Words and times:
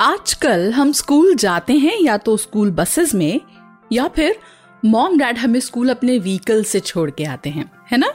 आजकल 0.00 0.72
हम 0.72 0.92
स्कूल 0.92 1.34
जाते 1.34 1.72
हैं 1.72 1.98
या 2.00 2.16
तो 2.16 2.36
स्कूल 2.36 2.70
बसेस 2.70 3.14
में, 3.14 3.40
या 3.92 4.06
फिर 4.08 4.38
मॉम 4.84 5.18
डैड 5.18 5.38
हमें 5.38 5.58
स्कूल 5.60 5.90
अपने 5.90 6.16
व्हीकल 6.18 6.62
से 6.64 6.80
छोड़ 6.80 7.10
के 7.10 7.24
आते 7.24 7.50
हैं, 7.50 7.70
है 7.90 7.98
ना? 7.98 8.12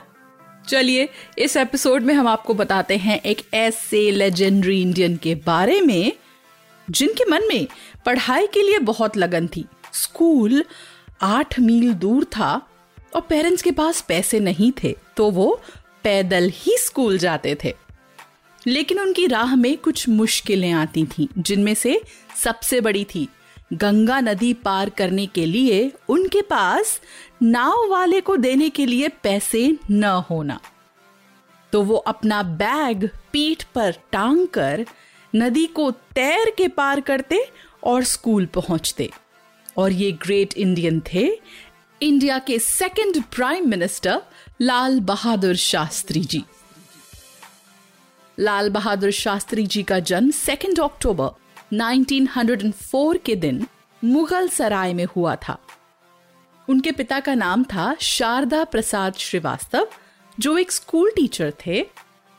चलिए, 0.67 1.09
इस 1.37 1.57
एपिसोड 1.57 2.03
में 2.03 2.13
हम 2.13 2.27
आपको 2.27 2.53
बताते 2.53 2.97
हैं 2.97 3.19
एक 3.21 3.41
ऐसे 3.53 4.09
लेजेंडरी 4.11 4.81
इंडियन 4.81 5.17
के 5.17 5.35
बारे 5.35 5.79
में, 5.81 6.11
जिनके 6.87 7.29
मन 7.31 7.47
में 7.47 7.67
पढ़ाई 8.05 8.47
के 8.47 8.61
लिए 8.61 8.79
बहुत 8.79 9.17
लगन 9.17 9.47
थी। 9.47 9.65
स्कूल 9.93 10.63
आठ 11.21 11.59
मील 11.59 11.93
दूर 11.93 12.23
था 12.31 12.55
और 13.15 13.21
पेरेंट्स 13.21 13.61
के 13.61 13.71
पास 13.71 14.01
पैसे 14.01 14.39
नहीं 14.39 14.71
थे 14.83 14.95
तो 15.17 15.31
वो 15.31 15.61
पैदल 16.03 16.51
ही 16.55 16.77
स्कूल 16.77 17.17
जाते 17.17 17.57
थे। 17.63 17.75
लेकिन 18.67 18.99
उनकी 18.99 19.27
राह 19.27 19.55
में 19.55 19.77
कुछ 19.77 20.09
मुश्किलें 20.09 20.71
आती 20.71 21.05
थीं, 21.05 21.27
जिनमें 21.37 21.73
से 21.73 22.01
सबसे 22.43 22.81
बड़ी 22.81 23.03
थी, 23.03 23.27
गंगा 23.73 24.19
नदी 24.19 24.53
पार 24.53 24.89
करने 24.89 25.25
के 25.25 25.45
लिए 25.45 25.91
उनके 26.09 26.41
पास 26.41 27.01
नाव 27.43 27.87
वाले 27.89 28.21
को 28.21 28.37
देने 28.37 28.69
के 28.69 28.85
लिए 28.85 29.07
पैसे 29.07 29.77
न 29.91 30.03
होना। 30.03 30.59
तो 31.71 31.81
वो 31.81 31.95
अपना 31.95 32.43
बैग 32.43 33.09
पीठ 33.31 33.63
पर 33.63 33.91
टांग 34.11 34.47
कर 34.47 34.85
नदी 35.35 35.65
को 35.65 35.91
तैर 35.91 36.53
के 36.57 36.67
पार 36.67 37.01
करते 37.01 37.49
और 37.83 38.03
स्कूल 38.03 38.45
पहुँचते। 38.45 39.09
और 39.77 39.91
ये 39.91 40.11
ग्रेट 40.11 40.53
इंडियन 40.53 41.01
थे, 41.13 41.31
इंडिया 42.01 42.39
के 42.39 42.59
second 42.59 43.23
prime 43.23 43.69
minister 43.69 44.21
Lal 44.61 44.99
Bahadur 44.99 45.55
Shastri 45.55 46.19
ji. 46.19 46.43
Lal 48.39 48.69
Bahadur 48.69 49.11
Shastri 49.11 49.67
ji 49.67 49.83
का 49.83 49.99
जन्म 49.99 50.31
2 50.31 50.79
अक्टूबर 50.79 51.29
1904 51.75 53.17
के 53.17 53.35
दिन 53.35 53.67
मुगल 54.03 54.47
सराय 54.47 54.93
में 54.93 55.05
हुआ 55.05 55.35
था। 55.35 55.57
उनके 56.69 56.91
पिता 56.91 57.19
का 57.19 57.33
नाम 57.33 57.63
था 57.63 57.95
शारदा 58.01 58.63
प्रसाद 58.63 59.13
श्रीवास्तव, 59.13 59.87
जो 60.39 60.57
एक 60.57 60.71
स्कूल 60.71 61.11
टीचर 61.15 61.53
थे, 61.67 61.87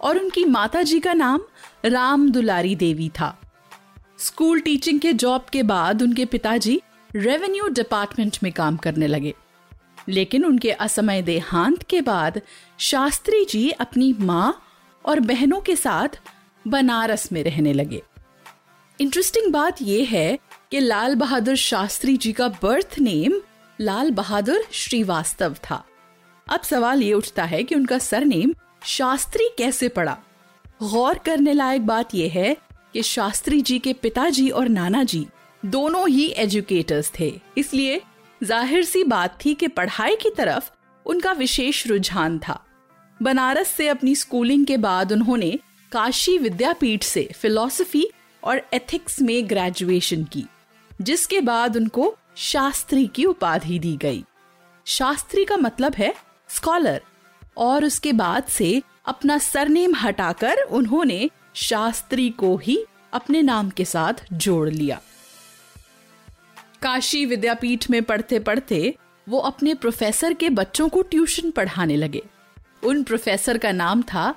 और 0.01 0.19
उनकी 0.19 0.45
माता 0.45 0.83
जी 0.83 1.01
का 1.01 1.12
नाम 1.12 1.41
राम 1.84 2.31
दुलारी 2.31 2.77
देवी 2.77 3.09
था। 3.09 3.41
स्कूल 4.19 4.61
टीचिंग 4.61 5.01
के 5.01 5.13
जॉब 5.13 5.45
के 5.53 5.63
बाद 5.63 6.03
उनके 6.03 6.25
पिताजी 6.25 6.83
रेवेन्यू 7.17 7.69
डिपार्टमेंट 7.69 8.39
में 8.43 8.53
काम 8.53 8.77
करने 8.77 9.07
लगे। 9.07 9.34
लेकिन 10.09 10.45
उनके 10.45 10.71
असमय 10.71 11.23
देहांत 11.23 11.83
के 11.83 12.01
बाद 12.01 12.41
शास्त्री 12.78 13.45
जी 13.45 13.71
अपनी 13.71 14.15
माँ 14.21 14.63
और 15.06 15.21
बहनों 15.21 15.61
के 15.61 15.77
साथ 15.77 16.19
बनारस 16.65 17.31
में 17.33 17.43
रहने 17.44 17.72
लगे। 17.72 18.03
इंटरेस्टिंग 18.99 19.53
बात 19.53 19.83
यह 19.83 20.09
है 20.11 20.39
कि 20.71 20.81
लाल 20.81 21.15
बहादुर 21.15 21.56
शास्त्री 21.56 22.17
जी 22.17 22.33
का 22.33 22.49
बर्थ 22.62 22.99
नेम 22.99 23.41
लाल 23.78 24.11
बहादुर 24.11 24.66
श्रीवास्तव 24.72 25.56
था। 25.65 25.84
अब 26.47 26.61
सवाल 26.61 27.03
ये 27.03 27.12
उठता 27.12 27.45
है 27.45 27.62
कि 27.62 27.75
उनका 27.75 27.99
सरनेम 27.99 28.55
शास्त्री 28.84 29.49
कैसे 29.59 29.89
पड़ा? 29.89 30.16
गौर 30.83 31.19
करने 31.19 31.53
लायक 31.53 31.87
बात 31.87 32.15
यह 32.15 32.33
है 32.33 32.56
कि 32.93 33.03
शास्त्री 33.03 33.61
जी 33.61 33.78
के 33.78 33.93
पिताजी 33.93 34.49
और 34.50 34.69
नाना 34.69 35.03
जी 35.05 35.27
दोनों 35.62 36.09
ही 36.09 36.27
एजुकेटर्स 36.28 37.11
थे। 37.19 37.33
इसलिए 37.59 38.00
ज़ाहिर 38.41 38.84
सी 38.84 39.03
बात 39.05 39.39
थी 39.45 39.55
कि 39.55 39.69
पढ़ाई 39.69 40.16
की 40.16 40.31
तरफ़ 40.31 40.71
उनका 41.06 41.33
विशेष 41.33 41.87
रुझान 41.87 42.39
था। 42.39 42.61
बनारस 43.21 43.69
से 43.69 43.88
अपनी 43.88 44.15
स्कूलिंग 44.15 44.66
के 44.66 44.77
बाद 44.77 45.12
उन्होंने 45.12 45.59
काशी 45.93 46.37
विद्यापीठ 46.38 47.03
से 47.03 47.28
फिलॉसफी 47.34 48.06
और 48.43 48.60
एथिक्स 48.75 49.21
में 49.22 49.49
ग्रेजुएशन 49.49 50.25
की, 50.25 50.44
जिसके 51.03 51.41
बाद 51.41 51.77
उनको 51.77 52.15
शास्त्री 52.37 53.06
की 53.06 53.25
उपाधि 53.25 53.78
दी 53.78 53.97
गई। 53.97 54.25
शास्त्री 54.87 55.44
का 55.44 55.56
मतलब 55.56 55.94
है 55.94 56.15
स्कॉलर 56.49 57.03
और 57.56 57.84
उसके 57.84 58.12
बाद 58.12 58.44
से 58.44 58.82
अपना 59.06 59.38
सरनेम 59.38 59.94
हटाकर 59.94 60.62
उन्होंने 60.62 61.31
शास्त्री 61.54 62.31
को 62.31 62.56
ही 62.56 62.84
अपने 63.12 63.43
नाम 63.43 63.71
के 63.71 63.84
साथ 63.84 64.25
जोड़ 64.33 64.69
लिया। 64.69 65.00
काशी 66.83 67.25
विद्यापीठ 67.27 67.91
में 67.91 68.03
पढ़ते 68.03 68.38
पढ़ते 68.38 68.94
वो 69.27 69.38
अपने 69.38 69.75
प्रोफेसर 69.75 70.34
के 70.34 70.50
बच्चों 70.50 70.88
को 70.88 71.03
ट्यूशन 71.03 71.50
पढ़ाने 71.50 71.97
लगे। 71.97 72.22
उन 72.86 73.02
प्रोफेसर 73.02 73.58
का 73.58 73.72
नाम 73.72 74.02
था 74.02 74.34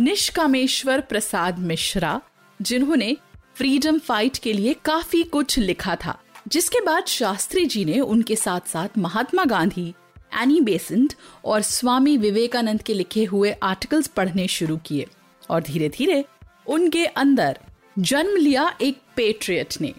निष्कामेश्वर 0.00 1.00
प्रसाद 1.00 1.58
मिश्रा, 1.58 2.20
जिन्होंने 2.60 3.16
फ्रीडम 3.56 3.98
फाइट 3.98 4.38
के 4.38 4.52
लिए 4.52 4.74
काफ़ी 4.84 5.22
कुछ 5.22 5.58
लिखा 5.58 5.96
था, 5.96 6.18
जिसके 6.48 6.80
बाद 6.80 7.06
शास्त्री 7.06 7.64
जी 7.66 7.84
ने 7.84 8.00
उनके 8.00 8.36
साथ 8.36 8.68
साथ 8.68 8.98
महात्मा 8.98 9.44
गांधी, 9.44 9.88
एनी 10.32 10.60
बेसेंट 10.60 11.14
और 11.44 11.62
स्वामी 11.62 12.16
विवेकानंद 12.16 12.82
के 12.82 12.94
लिखे 12.94 13.24
हुए 13.24 13.50
आर्टिकल्स 13.62 14.06
पढ़ने 14.06 14.46
शुरू 14.48 14.76
किए 14.76 15.06
और 15.50 15.62
धीरे 15.62 15.88
धीरे 15.88 16.24
उनके 16.66 17.04
अंदर 17.06 17.58
जन्म 17.98 18.36
लिया 18.36 18.72
एक 18.80 19.00
पेट्रियट 19.16 19.80
ने। 19.80 19.92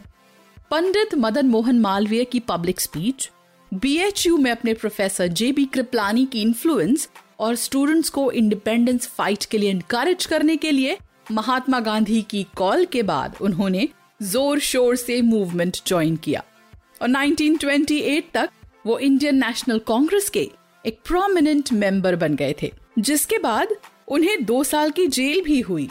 पंडित 0.71 1.15
मदन 1.15 1.47
मोहन 1.47 1.79
मालवीय 1.79 2.23
की 2.23 2.39
पब्लिक 2.39 2.79
स्पीच 2.81 3.29
बीएचयू 3.71 4.37
में 4.37 4.51
अपने 4.51 4.73
प्रोफेसर 4.73 5.27
जे 5.27 5.51
बी 5.51 5.65
कृपलानी 5.65 6.25
की 6.25 6.41
इन्फ्लुएंस 6.41 7.07
और 7.41 7.55
स्टूडेंट्स 7.55 8.09
को 8.09 8.31
इंडिपेंडेंस 8.31 9.07
फाइट 9.07 9.45
के 9.45 9.57
लिए 9.57 9.69
इनकरेज 9.71 10.25
करने 10.25 10.55
के 10.57 10.71
लिए 10.71 10.97
महात्मा 11.31 11.79
गांधी 11.79 12.21
की 12.21 12.45
कॉल 12.57 12.85
के 12.85 13.03
बाद 13.03 13.35
उन्होंने 13.41 13.87
ज़ोर 14.23 14.59
शोर 14.59 14.95
से 14.95 15.21
मूवमेंट 15.21 15.77
ज्वाइन 15.85 16.15
किया। 16.15 16.43
और 17.01 17.09
1928 17.09 18.23
तक 18.33 18.49
वो 18.85 18.97
इंडियन 18.99 19.35
नेशनल 19.35 19.79
कांग्रेस 19.79 20.29
के 20.29 20.49
एक 20.85 20.99
प्रोमिनेंट 21.05 21.71
मेंबर 21.73 22.15
बन 22.15 22.35
गए 22.35 22.55
थे, 22.61 22.71
जिसके 22.99 23.37
बाद 23.37 23.75
उन्हें 24.07 24.43
दो 24.45 24.63
साल 24.63 24.91
की 24.91 25.07
जेल 25.07 25.41
भी 25.41 25.59
हुई। 25.61 25.89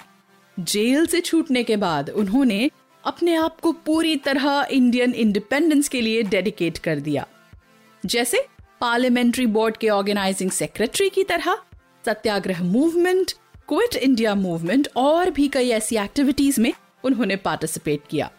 जेल 0.56 1.06
से 1.06 1.20
छूटने 1.20 1.62
के 1.64 1.76
बाद 1.76 2.10
उन्होंने 2.10 2.70
अपने 3.04 3.34
आप 3.34 3.60
को 3.60 3.72
पूरी 3.86 4.16
तरह 4.16 4.66
इंडियन 4.70 5.12
इंडिपेंडेंस 5.14 5.88
के 5.88 6.00
लिए 6.00 6.22
डेडिकेट 6.22 6.78
कर 6.78 7.00
दिया। 7.00 7.26
जैसे 8.04 8.44
पार्लियामेंट्री 8.80 9.46
बोर्ड 9.46 9.76
के 9.76 9.88
ऑर्गेनाइजिंग 9.88 10.50
सेक्रेटरी 10.50 11.08
की 11.08 11.24
तरह, 11.24 11.58
Satyagraha 12.06 12.62
movement, 12.62 13.32
quit 13.68 13.96
India 13.96 14.34
movement 14.34 14.88
और 14.96 15.30
भी 15.30 15.48
कई 15.48 15.68
ऐसी 15.68 15.96
एक्टिविटीज़ 15.96 16.60
में 16.60 16.72
उन्होंने 17.04 17.36
पार्टिसिपेट 17.36 18.00
किया। 18.10 18.30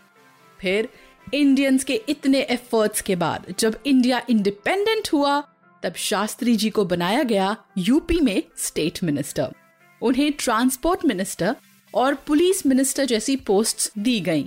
फिर 0.59 0.89
इंडियंस 1.33 1.83
के 1.83 2.01
इतने 2.09 2.39
एफर्ट्स 2.39 3.01
के 3.01 3.15
बाद 3.15 3.53
जब 3.59 3.79
इंडिया 3.85 4.21
इंडिपेंडेंट 4.29 5.09
हुआ, 5.13 5.43
तब 5.83 5.93
शास्त्री 5.95 6.55
जी 6.55 6.69
को 6.69 6.85
बनाया 6.85 7.23
गया 7.23 7.55
यूपी 7.77 8.19
में 8.19 8.43
स्टेट 8.57 9.03
मिनिस्टर 9.03 9.53
उन्हें 10.01 10.33
ट्रांसपोर्ट 10.39 11.05
मिनिस्टर 11.05 11.55
और 11.95 12.13
पुलिस 12.13 12.65
मिनिस्टर 12.65 13.05
जैसी 13.05 13.35
पोस्ट्स 13.35 13.91
दी 13.97 14.19
गईं। 14.19 14.45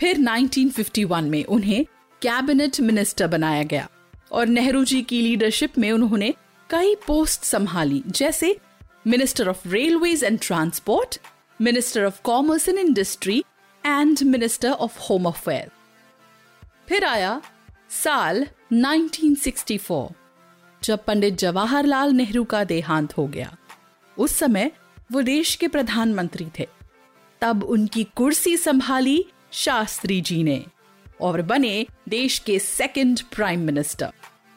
फिर 0.00 0.18
1951 0.18 1.22
में 1.22 1.44
उन्हें 1.44 1.84
कैबिनेट 2.22 2.80
मिनिस्टर 2.80 3.26
बनाया 3.26 3.62
गया। 3.62 3.88
और 4.32 4.46
नेहरू 4.46 4.84
जी 4.84 5.02
की 5.02 5.20
लीडरशिप 5.20 5.78
में 5.78 5.92
उन्होंने 5.92 6.34
कई 6.70 6.94
पोस्ट 6.94 7.42
संभाली, 7.42 8.02
जैसे 8.06 8.56
minister 9.06 9.48
of 9.48 9.68
railways 9.68 10.24
and 10.24 10.38
transport 10.42 11.18
minister 11.60 12.04
of 12.04 12.22
commerce 12.22 12.68
and 12.68 12.78
industry 12.78 13.44
and 13.86 14.22
minister 14.22 14.70
of 14.70 14.98
home 14.98 15.26
affair 15.26 15.70
फिर 16.88 17.04
आया 17.04 17.42
साल 18.04 18.46
1964 18.72 20.08
जब 20.84 21.04
पंडित 21.04 21.34
जवाहरलाल 21.34 22.12
नेहरू 22.12 22.44
का 22.44 22.64
देहांत 22.64 23.16
हो 23.16 23.26
गया। 23.26 23.56
उस 24.18 24.36
समय 24.36 24.70
वो 25.12 25.22
देश 25.22 25.54
के 25.54 25.68
प्रधानमंत्री 25.68 26.46
थे। 26.58 26.68
तब 27.40 27.64
उनकी 27.64 28.04
कुर्सी 28.04 28.56
संभाली 28.56 29.24
शास्त्री 29.52 30.20
जी 30.20 30.42
ने। 30.42 30.64
और 31.22 31.42
बने 31.42 31.86
देश 32.08 32.38
के 32.38 32.58
सेकंड 32.58 33.20
प्राइम 33.34 33.60
मिनिस्टर 33.60 34.12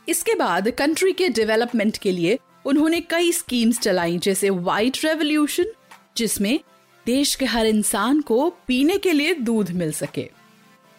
इसके 0.08 0.36
बाद 0.36 0.70
कंट्री 0.70 1.12
के 1.14 1.30
डेवलपमेंट 1.30 1.98
के 1.98 2.12
लिए 2.12 2.38
उन्होंने 2.66 3.02
कई 3.02 3.32
स्कीम्स 3.32 3.80
चलाई, 3.80 4.18
जैसे 4.18 4.50
व्हाइट 4.50 4.98
रेवोल्यूशन 5.06 5.66
जिसमें 6.18 6.60
देश 7.06 7.36
के 7.36 7.46
हर 7.46 7.66
इंसान 7.66 8.22
को 8.22 8.50
पीने 8.68 8.98
के 8.98 9.12
लिए 9.14 9.34
दूध 9.34 9.72
मिल 9.72 9.92
सके। 9.92 10.30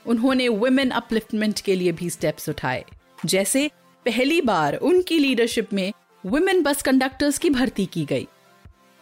उन्होंने 0.07 0.49
वुमेन 0.49 0.91
अपलिफ्टमेंट 0.91 1.61
के 1.61 1.75
लिए 1.75 1.93
भी 1.93 2.11
स्टेप्स 2.11 2.49
उठाए। 2.49 2.85
जैसे 3.27 3.71
पहली 4.07 4.41
बार 4.41 4.75
उनकी 4.77 5.19
लीडरशिप 5.19 5.73
में 5.73 5.93
वुमेन 6.27 6.63
बस 6.63 6.83
कंडक्टर्स 6.83 7.39
की 7.39 7.51
भर्ती 7.51 7.87
की 7.87 8.05
गई। 8.05 8.27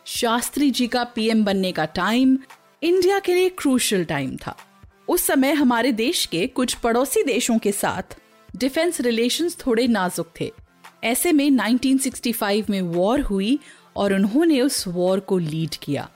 शास्त्री 0.07 0.71
जी 0.71 0.87
का 0.87 1.05
पीएम 1.05 1.45
बनने 1.45 1.73
का 1.73 1.85
टाइम 1.85 2.39
इंडिया 2.83 3.19
के 3.19 3.35
लिए 3.35 3.49
क्रूशल 3.49 4.05
टाइम 4.05 4.37
था। 4.37 4.57
उस 5.09 5.23
समय 5.23 5.53
हमारे 5.53 5.93
देश 5.93 6.25
के 6.27 6.47
कुछ 6.47 6.75
पड़ोसी 6.75 7.23
देशों 7.23 7.59
के 7.59 7.73
साथ 7.73 8.17
डिफेंस 8.57 9.01
रिलेशंस 9.01 9.57
थोड़े 9.67 9.87
नाजुक 9.87 10.31
थे। 10.41 10.53
ऐसे 11.05 11.33
में 11.33 11.51
1965 11.51 12.71
में 12.71 12.81
वॉर 12.83 13.21
हुई 13.21 13.59
और 13.97 14.13
उन्होंने 14.13 14.61
उस 14.61 14.87
वॉर 14.89 15.21
को 15.21 15.39
लीड 15.39 15.75
किया। 15.75 16.09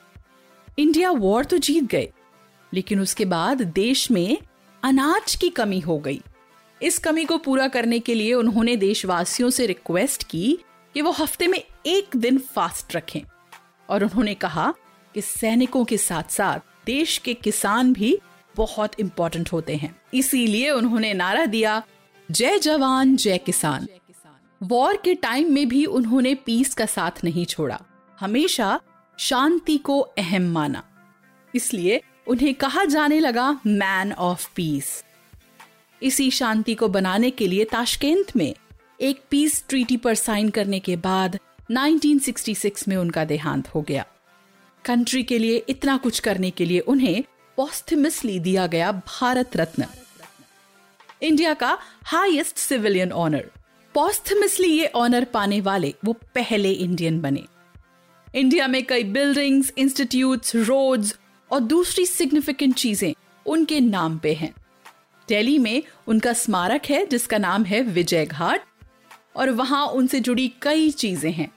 इंडिया 0.79 1.11
वॉर 1.11 1.45
तो 1.45 1.59
जीत 1.59 1.85
गए, 1.85 2.09
लेकिन 2.73 3.01
उसके 3.01 3.25
बाद 3.25 3.63
देश 3.63 4.11
में 4.11 4.39
अनाज 4.83 5.35
की 5.35 5.49
कमी 5.49 5.81
हो 5.81 5.99
गई। 5.99 6.21
इस 6.83 6.99
कमी 6.99 7.25
को 7.25 7.39
पूरा 7.39 7.69
करने 7.69 7.99
के 7.99 8.15
लिए 8.15 8.35
उन्होंने 8.35 8.77
देशवासियों 8.77 9.51
से 9.51 9.67
रिक्वेस्ट 9.67 10.25
की 10.25 10.59
कि 10.95 11.03
वो 11.03 11.11
हफ़्ते 11.11 11.47
में 11.47 11.63
एक 11.87 12.17
दिन 12.17 12.39
फास्ट 12.39 12.97
रखें। 12.97 13.21
और 13.91 14.05
उन्होंने 14.05 14.35
कहा 14.35 14.73
कि 15.15 15.21
सैनिकों 15.21 15.85
के 15.85 15.97
साथ 15.99 16.31
साथ 16.31 16.87
देश 16.87 17.19
के 17.19 17.35
किसान 17.35 17.93
भी 17.93 18.19
बहुत 18.59 19.01
इंपॉर्टेंट 19.01 19.53
होते 19.53 19.77
हैं। 19.77 20.01
इसीलिए 20.15 20.71
उन्होंने 20.71 21.15
नारा 21.15 21.47
दिया, 21.47 21.83
जय 22.31 22.59
जवान, 22.59 23.17
जय 23.17 23.39
किसान। 23.39 23.89
वॉर 24.63 24.97
के 24.97 25.15
टाइम 25.15 25.53
में 25.53 25.69
भी 25.69 25.85
उन्होंने 25.85 26.35
पीस 26.35 26.75
का 26.75 26.87
साथ 26.87 27.25
नहीं 27.25 27.47
छोड़ा। 27.47 27.81
हमेशा 28.21 28.81
शांति 29.19 29.79
को 29.79 30.01
अहम 30.01 30.43
माना। 30.43 30.83
इसलिए 31.55 32.01
उन्हें 32.27 32.55
कहा 32.55 32.85
जाने 32.85 33.21
लगा 33.21 33.61
मैन 33.67 34.13
ऑफ़ 34.13 34.49
पीस 34.57 35.05
इसी 36.03 36.31
शांति 36.31 36.75
को 36.75 36.89
बनाने 36.89 37.31
के 37.31 37.47
लिए 37.47 37.65
ताशकेंत 37.65 38.37
में 38.37 38.55
एक 39.01 39.23
पीस 39.31 39.65
ट्रीटी 39.69 39.97
पर 39.97 40.15
साइन 40.15 40.51
करने 40.51 40.79
के 40.79 40.97
बाद 40.97 41.39
1966 41.71 42.89
में 42.89 42.97
उनका 42.97 43.25
देहांत 43.25 43.69
हो 43.69 43.83
गया। 43.83 44.07
कंट्री 44.85 45.23
के 45.23 45.39
लिए 45.39 45.65
इतना 45.69 45.97
कुछ 45.97 46.21
करने 46.21 46.51
के 46.51 46.65
लिए 46.65 46.81
उन्हें 46.81 47.25
पॉस्थमसली 47.59 48.39
दिया 48.41 48.67
गया 48.67 48.91
भारत 48.93 49.57
रत्न। 49.57 49.87
इंडिया 51.23 51.55
का 51.55 51.79
हाईएस्ट 52.05 52.59
सिविलियन 52.59 53.13
ऑनर 53.13 53.51
पॉस्थमसली 53.95 54.69
ये 54.69 54.87
ऑनर 54.87 55.25
पाने 55.25 55.61
वाले 55.61 55.95
वो 56.05 56.13
पहले 56.13 56.71
इंडियन 56.71 57.21
बने। 57.21 57.45
इंडिया 58.35 58.69
में 58.69 58.85
कई 58.87 59.05
बिल्डिंग्स 59.05 59.73
इंस्टीट्यूट्स 59.79 60.57
रोड्स 60.57 61.15
और 61.51 61.61
दूसरी 61.61 62.07
सिग्निफिकेंट 62.07 62.75
चीज़ें 62.75 63.13
उनके 63.47 63.81
नाम 63.81 64.19
पे 64.19 64.35
हैं। 64.35 64.55
दिल्ली 65.29 65.59
में 65.59 65.83
उनका 66.07 66.33
स्मारक 66.33 66.87
है, 66.87 67.07
जिसका 67.07 67.39
नाम 67.39 67.65
है 67.65 67.83
विजय 67.83 68.27
घाट, 68.27 68.63
और 69.37 69.51
वहाँ 69.51 69.87
उनसे 69.87 70.21
जुड़ी 70.21 70.53
कई 70.63 70.91
चीज़ें 70.91 71.33
हैं। 71.33 71.53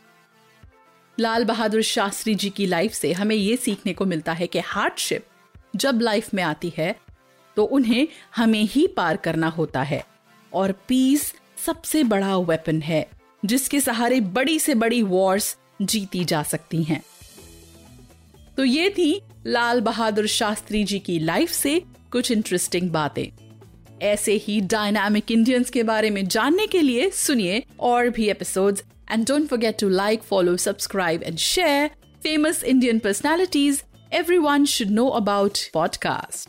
लाल 1.19 1.45
बहादुर 1.45 1.81
शास्त्री 1.81 2.35
जी 2.35 2.49
की 2.49 2.65
लाइफ 2.65 2.93
से 2.93 3.13
हमें 3.13 3.35
यह 3.35 3.55
सीखने 3.55 3.93
को 3.93 4.05
मिलता 4.05 4.33
है 4.33 4.47
कि 4.47 4.59
हार्डशिप 4.59 5.25
जब 5.73 5.99
लाइफ 6.01 6.33
में 6.33 6.43
आती 6.43 6.73
है 6.77 6.95
तो 7.57 7.63
उन्हें 7.65 8.07
हमें 8.35 8.63
ही 8.63 8.85
पार 8.87 9.17
करना 9.17 9.47
होता 9.47 9.81
है। 9.81 10.03
और 10.53 10.71
पीस 10.87 11.33
सबसे 11.65 12.03
बड़ा 12.03 12.37
वेपन 12.37 12.81
है, 12.81 13.05
जिसके 13.45 13.79
सहारे 13.79 14.19
बड़ी 14.21 14.59
से 14.59 14.75
बड़ी 14.75 15.01
वॉर्स 15.01 15.55
जीती 15.81 16.23
जा 16.25 16.43
सकती 16.43 16.83
हैं। 16.83 17.01
तो 18.57 18.63
ये 18.63 18.89
थी 18.89 19.21
लाल 19.47 19.81
बहादुर 19.81 20.27
शास्त्री 20.27 20.83
जी 20.83 20.99
की 20.99 21.19
लाइफ 21.19 21.51
से 21.51 21.81
कुछ 22.11 22.31
इंटरेस्टिंग 22.31 22.89
बातें। 22.91 23.27
ऐसे 24.01 24.33
ही 24.37 24.59
डायनामिक 24.61 25.31
इंडियंस 25.31 25.69
के 25.69 25.83
बारे 25.83 26.09
में 26.09 26.27
जानने 26.27 26.67
के 26.67 26.81
लिए 26.81 27.09
सुनिए 27.09 27.63
और 27.79 28.09
भी 28.09 28.29
episodes 28.29 28.83
and 29.11 29.27
don't 29.27 29.47
forget 29.47 29.79
to 29.79 29.89
like 29.89 30.23
follow 30.23 30.57
subscribe 30.57 31.23
and 31.23 31.37
share 31.37 31.89
famous 32.23 32.63
Indian 32.63 32.99
personalities 32.99 33.83
everyone 34.11 34.65
should 34.65 34.91
know 34.91 35.13
about 35.13 35.69
podcast. 35.73 36.47